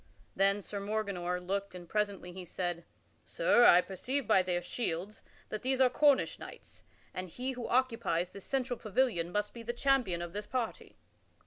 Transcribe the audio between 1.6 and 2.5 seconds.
and presently he